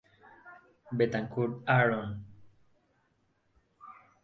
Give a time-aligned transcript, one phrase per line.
[0.97, 2.09] Betancourt, Aarón.